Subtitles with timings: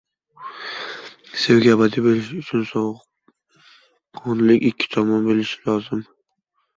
[1.41, 6.03] —Sevgi abadiy bo‘lishi uchun sovuqqonlik ikki tomondan bo‘lishi lozim.